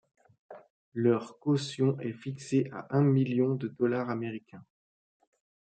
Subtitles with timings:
[0.95, 4.65] Leur caution est fixée à un million de dollars américains.